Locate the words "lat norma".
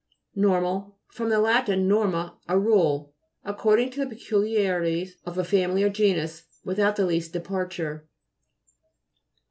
1.25-2.35